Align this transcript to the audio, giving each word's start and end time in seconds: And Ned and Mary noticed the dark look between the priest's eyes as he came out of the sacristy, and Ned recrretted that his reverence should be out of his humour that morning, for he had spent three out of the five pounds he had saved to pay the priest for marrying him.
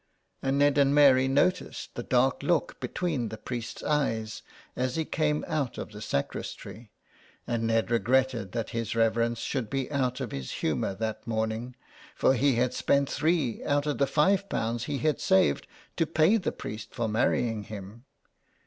And 0.41 0.57
Ned 0.57 0.79
and 0.79 0.95
Mary 0.95 1.27
noticed 1.27 1.93
the 1.93 2.01
dark 2.01 2.41
look 2.41 2.79
between 2.79 3.29
the 3.29 3.37
priest's 3.37 3.83
eyes 3.83 4.41
as 4.75 4.95
he 4.95 5.05
came 5.05 5.45
out 5.47 5.77
of 5.77 5.91
the 5.91 6.01
sacristy, 6.01 6.89
and 7.45 7.67
Ned 7.67 7.91
recrretted 7.91 8.51
that 8.53 8.71
his 8.71 8.95
reverence 8.95 9.41
should 9.41 9.69
be 9.69 9.91
out 9.91 10.19
of 10.19 10.31
his 10.31 10.53
humour 10.53 10.95
that 10.95 11.27
morning, 11.27 11.75
for 12.15 12.33
he 12.33 12.55
had 12.55 12.73
spent 12.73 13.11
three 13.11 13.63
out 13.63 13.85
of 13.85 13.99
the 13.99 14.07
five 14.07 14.49
pounds 14.49 14.85
he 14.85 14.97
had 14.97 15.21
saved 15.21 15.67
to 15.97 16.07
pay 16.07 16.37
the 16.37 16.51
priest 16.51 16.95
for 16.95 17.07
marrying 17.07 17.65
him. 17.65 18.05